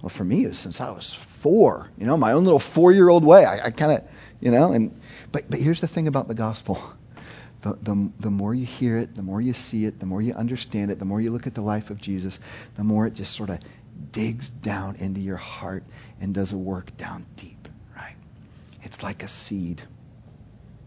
[0.00, 3.24] well, for me, since I was four, you know, my own little four year old
[3.24, 3.44] way.
[3.44, 4.04] I, I kind of,
[4.40, 4.98] you know, and,
[5.32, 6.80] but, but here's the thing about the gospel
[7.64, 10.34] the, the, the more you hear it, the more you see it, the more you
[10.34, 12.38] understand it, the more you look at the life of Jesus,
[12.76, 13.58] the more it just sort of
[14.12, 15.82] digs down into your heart
[16.20, 18.16] and does a work down deep, right?
[18.82, 19.82] It's like a seed,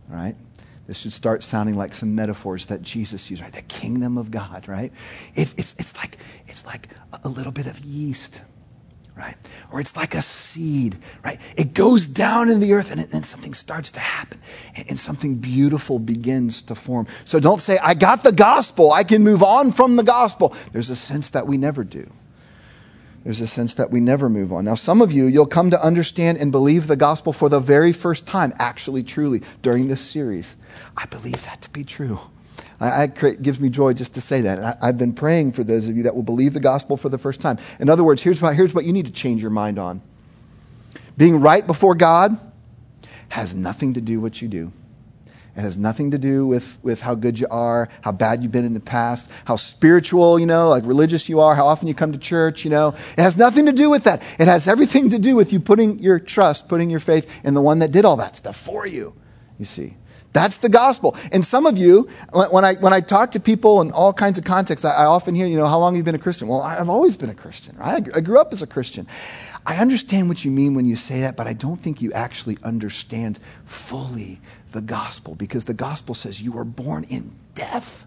[0.08, 0.36] right?
[0.86, 3.52] This should start sounding like some metaphors that Jesus used, right?
[3.52, 4.94] The kingdom of God, right?
[5.34, 6.90] It's, it's, it's, like, it's like
[7.24, 8.42] a little bit of yeast,
[9.18, 9.36] right?
[9.72, 11.40] Or it's like a seed, right?
[11.56, 14.40] It goes down in the earth and then something starts to happen
[14.76, 17.08] and, and something beautiful begins to form.
[17.26, 20.56] So don't say, I got the gospel, I can move on from the gospel.
[20.72, 22.12] There's a sense that we never do.
[23.24, 24.64] There's a sense that we never move on.
[24.64, 27.92] Now, some of you, you'll come to understand and believe the gospel for the very
[27.92, 30.56] first time, actually, truly, during this series.
[30.96, 32.20] I believe that to be true.
[32.80, 34.78] I, I, it gives me joy just to say that.
[34.82, 37.18] I, have been praying for those of you that will believe the gospel for the
[37.18, 37.58] first time.
[37.80, 40.02] In other words, here's what, here's what you need to change your mind on
[41.18, 42.40] being right before God
[43.30, 44.72] has nothing to do with what you do.
[45.58, 48.64] It has nothing to do with, with how good you are, how bad you've been
[48.64, 52.12] in the past, how spiritual, you know, like religious you are, how often you come
[52.12, 52.90] to church, you know.
[53.18, 54.22] It has nothing to do with that.
[54.38, 57.62] It has everything to do with you putting your trust, putting your faith in the
[57.62, 59.16] one that did all that stuff for you,
[59.58, 59.98] you see.
[60.38, 61.16] That's the gospel.
[61.32, 64.44] And some of you, when I, when I talk to people in all kinds of
[64.44, 66.48] contexts, I, I often hear, you know, how long have you been a Christian?
[66.48, 68.08] Well, I've always been a Christian, right?
[68.14, 69.08] I grew up as a Christian.
[69.66, 72.60] I understand what you mean when you say that, but I don't think you actually
[72.62, 74.40] understand fully
[74.74, 78.06] the gospel because the gospel says you were born in death.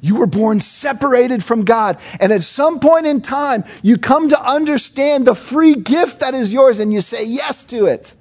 [0.00, 1.98] You were born separated from God.
[2.20, 6.54] And at some point in time, you come to understand the free gift that is
[6.54, 8.14] yours and you say yes to it.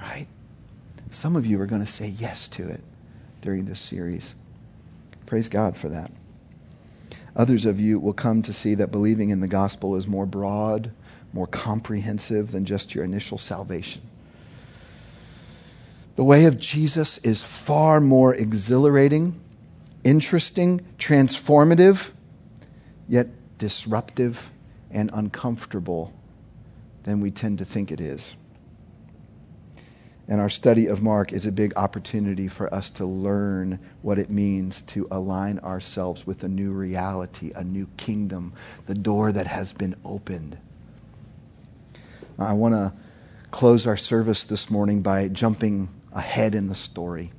[0.00, 0.28] Right?
[1.14, 2.80] Some of you are going to say yes to it
[3.40, 4.34] during this series.
[5.26, 6.10] Praise God for that.
[7.36, 10.90] Others of you will come to see that believing in the gospel is more broad,
[11.32, 14.02] more comprehensive than just your initial salvation.
[16.16, 19.40] The way of Jesus is far more exhilarating,
[20.02, 22.10] interesting, transformative,
[23.08, 24.50] yet disruptive
[24.90, 26.12] and uncomfortable
[27.04, 28.34] than we tend to think it is.
[30.26, 34.30] And our study of Mark is a big opportunity for us to learn what it
[34.30, 38.54] means to align ourselves with a new reality, a new kingdom,
[38.86, 40.56] the door that has been opened.
[42.38, 42.92] I want to
[43.50, 47.32] close our service this morning by jumping ahead in the story.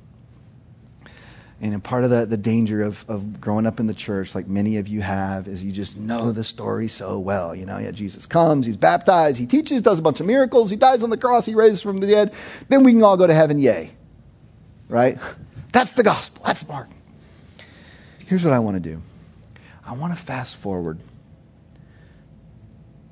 [1.58, 4.76] And part of the, the danger of, of growing up in the church, like many
[4.76, 7.54] of you have, is you just know the story so well.
[7.54, 10.76] You know, yeah, Jesus comes, he's baptized, he teaches, does a bunch of miracles, he
[10.76, 12.34] dies on the cross, he raises from the dead.
[12.68, 13.92] Then we can all go to heaven, yay.
[14.88, 15.18] Right?
[15.72, 16.42] That's the gospel.
[16.44, 16.88] That's Mark.
[18.26, 19.00] Here's what I want to do
[19.84, 20.98] I want to fast forward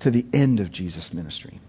[0.00, 1.60] to the end of Jesus' ministry.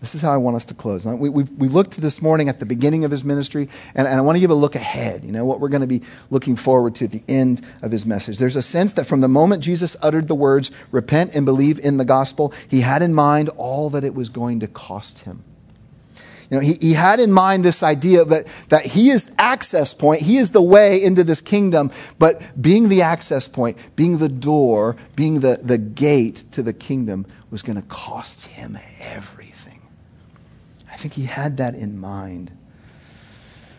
[0.00, 1.04] This is how I want us to close.
[1.04, 4.22] We, we, we looked this morning at the beginning of his ministry, and, and I
[4.22, 6.94] want to give a look ahead, you know, what we're going to be looking forward
[6.96, 8.38] to at the end of his message.
[8.38, 11.98] There's a sense that from the moment Jesus uttered the words, repent and believe in
[11.98, 15.44] the gospel, he had in mind all that it was going to cost him.
[16.48, 20.22] You know, he, he had in mind this idea that, that he is access point.
[20.22, 24.96] He is the way into this kingdom, but being the access point, being the door,
[25.14, 29.49] being the, the gate to the kingdom was going to cost him everything
[31.00, 32.50] think he had that in mind.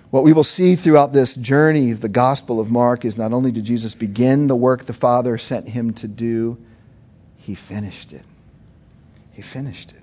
[0.10, 3.52] What we will see throughout this journey of the Gospel of Mark is not only
[3.52, 6.58] did Jesus begin the work the Father sent him to do,
[7.38, 8.26] he finished it.
[9.32, 10.02] He finished it.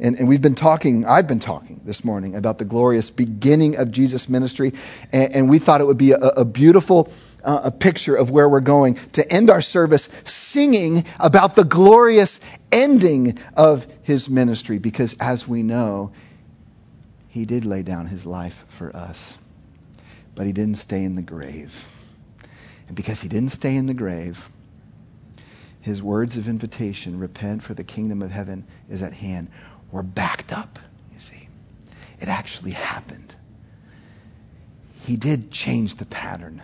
[0.00, 3.92] And, and we've been talking, I've been talking this morning about the glorious beginning of
[3.92, 4.72] Jesus' ministry,
[5.12, 7.12] and, and we thought it would be a, a beautiful
[7.44, 12.40] uh, a picture of where we're going to end our service singing about the glorious
[12.72, 16.10] ending of his ministry because, as we know,
[17.28, 19.38] he did lay down his life for us,
[20.34, 21.88] but he didn't stay in the grave.
[22.86, 24.48] And because he didn't stay in the grave,
[25.80, 29.50] his words of invitation, repent for the kingdom of heaven is at hand,
[29.90, 30.78] were backed up,
[31.12, 31.48] you see.
[32.20, 33.34] It actually happened.
[35.02, 36.62] He did change the pattern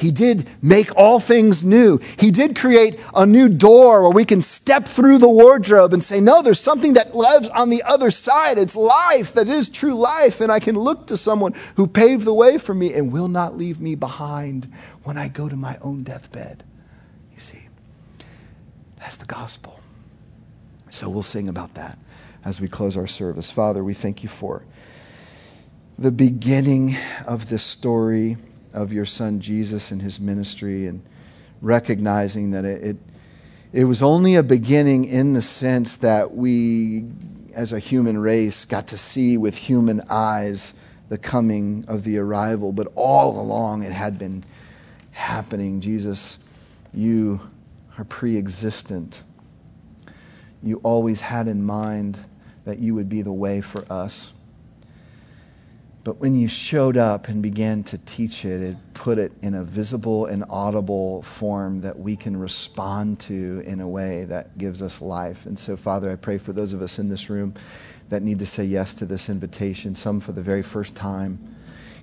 [0.00, 1.98] he did make all things new.
[2.18, 6.20] He did create a new door where we can step through the wardrobe and say,
[6.20, 8.56] No, there's something that lives on the other side.
[8.56, 10.40] It's life that is true life.
[10.40, 13.58] And I can look to someone who paved the way for me and will not
[13.58, 14.72] leave me behind
[15.04, 16.64] when I go to my own deathbed.
[17.34, 17.68] You see,
[18.96, 19.80] that's the gospel.
[20.88, 21.98] So we'll sing about that
[22.42, 23.50] as we close our service.
[23.50, 24.64] Father, we thank you for
[25.98, 26.96] the beginning
[27.26, 28.38] of this story
[28.72, 31.02] of your son Jesus and his ministry and
[31.60, 32.96] recognizing that it, it,
[33.72, 37.04] it was only a beginning in the sense that we,
[37.54, 40.74] as a human race, got to see with human eyes
[41.08, 44.44] the coming of the arrival, but all along it had been
[45.10, 45.80] happening.
[45.80, 46.38] Jesus,
[46.94, 47.40] you
[47.98, 49.22] are pre existent.
[50.62, 52.18] You always had in mind
[52.64, 54.32] that you would be the way for us.
[56.02, 59.62] But when you showed up and began to teach it, it put it in a
[59.62, 65.02] visible and audible form that we can respond to in a way that gives us
[65.02, 65.44] life.
[65.44, 67.52] And so, Father, I pray for those of us in this room
[68.08, 71.56] that need to say yes to this invitation, some for the very first time.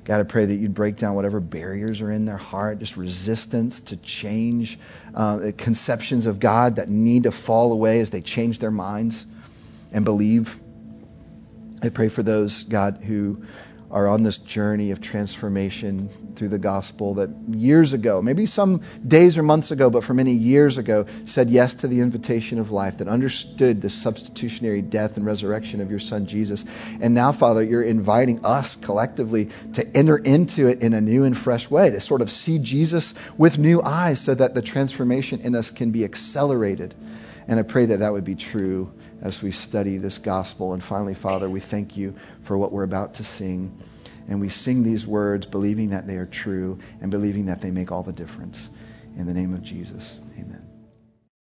[0.05, 3.79] God, I pray that you'd break down whatever barriers are in their heart, just resistance
[3.81, 4.79] to change,
[5.15, 9.25] uh, conceptions of God that need to fall away as they change their minds
[9.91, 10.59] and believe.
[11.83, 13.43] I pray for those, God, who
[13.89, 19.37] are on this journey of transformation through the gospel that years ago, maybe some days
[19.37, 22.97] or months ago, but for many years ago, said yes to the invitation of life,
[22.97, 26.65] that understood the substitutionary death and resurrection of your son Jesus.
[26.99, 31.37] And now, Father, you're inviting us collectively to enter into it in a new and
[31.37, 35.55] fresh way, to sort of see Jesus with new eyes so that the transformation in
[35.55, 36.93] us can be accelerated.
[37.47, 38.91] And I pray that that would be true
[39.21, 40.73] as we study this gospel.
[40.73, 43.77] And finally, Father, we thank you for what we're about to sing.
[44.27, 47.91] And we sing these words believing that they are true and believing that they make
[47.91, 48.69] all the difference.
[49.17, 50.19] In the name of Jesus.